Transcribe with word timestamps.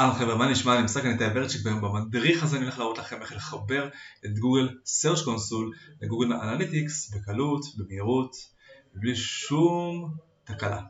אהלן 0.00 0.14
חבר'ה, 0.14 0.36
מה 0.36 0.50
נשמע? 0.50 0.74
אני 0.74 0.84
איתי 0.84 1.10
ורצ'יק 1.10 1.60
והיום 1.64 1.80
במדריך 1.80 2.42
הזה 2.42 2.56
אני 2.56 2.64
הולך 2.64 2.78
להראות 2.78 2.98
לכם 2.98 3.22
איך 3.22 3.32
לחבר 3.32 3.88
את 4.24 4.38
Google 4.38 4.68
Search 4.84 5.18
Console 5.18 5.96
ל 6.02 6.06
Google 6.06 6.32
Analytics 6.32 7.14
בקלות, 7.14 7.64
במהירות, 7.76 8.36
בלי 8.94 9.16
שום 9.16 10.14
תקלה. 10.44 10.80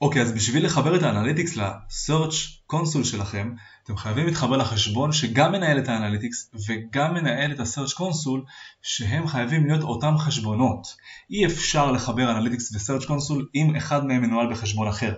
אוקיי, 0.00 0.22
אז 0.22 0.32
בשביל 0.32 0.66
לחבר 0.66 0.96
את 0.96 1.02
ה 1.02 1.07
Analytics 1.07 1.56
ל-search 1.56 2.72
console 2.72 3.04
שלכם, 3.04 3.52
אתם 3.84 3.96
חייבים 3.96 4.26
להתחבר 4.26 4.56
לחשבון 4.56 5.12
שגם 5.12 5.52
מנהל 5.52 5.78
את 5.78 5.88
ה 5.88 5.94
Analytics 5.94 6.50
וגם 6.66 7.14
מנהל 7.14 7.52
את 7.52 7.60
ה-search 7.60 7.92
console, 7.92 8.50
שהם 8.82 9.26
חייבים 9.26 9.66
להיות 9.66 9.82
אותם 9.82 10.18
חשבונות. 10.18 10.86
אי 11.30 11.46
אפשר 11.46 11.92
לחבר 11.92 12.30
Analytics 12.30 12.74
ו-search 12.74 13.04
console 13.04 13.42
אם 13.54 13.76
אחד 13.76 14.06
מהם 14.06 14.22
מנוהל 14.22 14.50
בחשבון 14.52 14.88
אחר. 14.88 15.14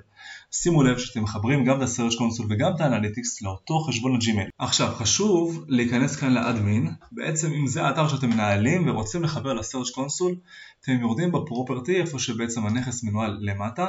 שימו 0.53 0.83
לב 0.83 0.99
שאתם 0.99 1.23
מחברים 1.23 1.65
גם 1.65 1.77
את 1.77 1.83
ה-search 1.83 2.15
console 2.15 2.47
וגם 2.49 2.73
את 2.77 2.81
ה 2.81 2.87
Analytics 2.87 3.43
לאותו 3.43 3.81
חשבון 3.81 4.17
ל 4.17 4.21
Gmail. 4.21 4.49
עכשיו, 4.59 4.95
חשוב 4.95 5.65
להיכנס 5.69 6.17
כאן 6.17 6.33
ל 6.33 6.41
admin, 6.41 6.91
בעצם 7.13 7.53
אם 7.53 7.67
זה 7.67 7.83
האתר 7.83 8.09
שאתם 8.09 8.31
מנהלים 8.31 8.89
ורוצים 8.89 9.23
לחבר 9.23 9.53
ל-search 9.53 9.95
console, 9.95 10.35
אתם 10.81 10.93
יורדים 11.01 11.33
ב 11.33 11.40
property 11.40 12.01
איפה 12.01 12.19
שבעצם 12.19 12.67
הנכס 12.67 13.05
מנוהל 13.05 13.39
למטה, 13.41 13.87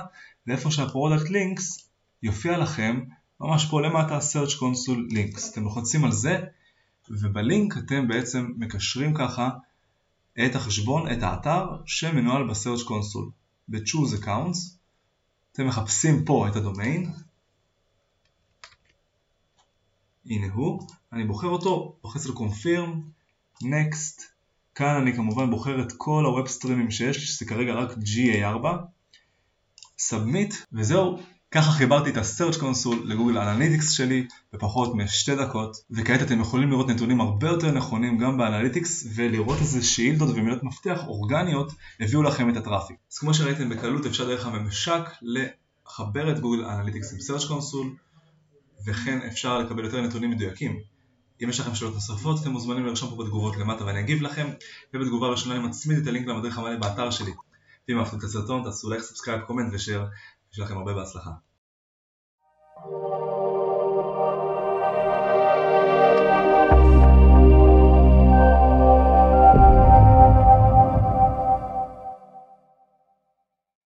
ואיפה 0.47 0.71
שה 0.71 0.89
product 0.89 1.29
links 1.29 1.89
יופיע 2.23 2.57
לכם 2.57 2.99
ממש 3.41 3.65
פה 3.65 3.81
למטה 3.81 4.19
search 4.19 4.53
console 4.53 5.13
links. 5.13 5.51
אתם 5.51 5.63
לוחצים 5.63 6.05
על 6.05 6.11
זה, 6.11 6.39
ובלינק 7.09 7.77
אתם 7.77 8.07
בעצם 8.07 8.51
מקשרים 8.57 9.13
ככה 9.13 9.49
את 10.45 10.55
החשבון, 10.55 11.11
את 11.11 11.23
האתר 11.23 11.65
שמנוהל 11.85 12.47
ב-search 12.47 12.83
console. 12.87 13.29
ב-choose 13.69 14.23
accounts 14.23 14.78
אתם 15.59 15.67
מחפשים 15.67 16.25
פה 16.25 16.47
את 16.47 16.55
הדומיין, 16.55 17.11
הנה 20.25 20.53
הוא, 20.53 20.87
אני 21.13 21.23
בוחר 21.23 21.47
אותו, 21.47 21.97
לוחץ 22.03 22.25
על 22.25 22.31
confirm, 22.31 22.89
next, 23.63 24.21
כאן 24.75 24.95
אני 25.01 25.15
כמובן 25.15 25.49
בוחר 25.49 25.81
את 25.81 25.91
כל 25.97 26.25
ה 26.25 26.31
web 26.31 26.47
stream 26.47 26.80
ים 26.80 26.91
שיש 26.91 27.17
לי, 27.17 27.23
שזה 27.23 27.45
כרגע 27.45 27.73
רק 27.73 27.89
GA4, 27.91 28.65
submit, 30.09 30.55
וזהו, 30.71 31.19
ככה 31.51 31.71
חיברתי 31.71 32.09
את 32.09 32.17
ה-search 32.17 32.55
console 32.55 33.05
ל 33.05 33.10
Google 33.10 33.37
Analytics 33.37 33.91
שלי 33.91 34.27
בפחות 34.53 34.95
משתי 34.95 35.35
דקות 35.35 35.77
וכעת 35.91 36.21
אתם 36.21 36.41
יכולים 36.41 36.69
לראות 36.69 36.87
נתונים 36.87 37.21
הרבה 37.21 37.47
יותר 37.47 37.71
נכונים 37.71 38.17
גם 38.17 38.37
ב 38.37 38.44
Analytics 38.44 39.07
ולראות 39.15 39.57
איזה 39.59 39.83
שאילתות 39.83 40.29
ומילות 40.29 40.63
מפתח 40.63 40.99
אורגניות 41.07 41.71
הביאו 41.99 42.23
לכם 42.23 42.49
את 42.49 42.57
ה 42.57 42.62
traffic. 42.62 42.97
אז 43.11 43.17
כמו 43.17 43.33
שראיתם 43.33 43.69
בקלות 43.69 44.05
אפשר 44.05 44.27
דרך 44.27 44.45
הממשק 44.45 45.01
לחבר 45.21 46.31
את 46.31 46.39
Google 46.39 46.65
Analytics 46.65 47.13
עם 47.13 47.19
search 47.19 47.43
console 47.43 47.87
וכן 48.85 49.19
אפשר 49.27 49.59
לקבל 49.59 49.85
יותר 49.85 50.01
נתונים 50.01 50.29
מדויקים. 50.29 50.79
אם 51.43 51.49
יש 51.49 51.59
לכם 51.59 51.75
שאלות 51.75 51.93
נוספות 51.93 52.41
אתם 52.41 52.51
מוזמנים 52.51 52.85
לרשום 52.85 53.09
פה 53.09 53.23
בתגובות 53.23 53.57
למטה 53.57 53.85
ואני 53.85 53.99
אגיב 53.99 54.21
לכם 54.21 54.47
ובתגובה 54.93 55.27
ראשונה 55.27 55.55
אני 55.55 55.63
מצמיד 55.63 55.97
את 55.97 56.07
הלינק 56.07 56.27
למדריך 56.27 56.57
המלא 56.57 56.75
באתר 56.75 57.11
שלי. 57.11 57.31
ואם 57.87 57.99
אהבתם 57.99 58.17
את 58.17 58.23
הסרטון 58.23 58.63
תעשו 58.63 58.89
לייק, 58.89 59.01
subscribe, 59.01 59.41
comment 59.41 59.73
ו 59.73 59.78
share, 59.78 60.05
יש 60.53 60.59
לכם 60.59 60.77
הרבה 60.77 60.93
בהצלחה. 60.93 61.31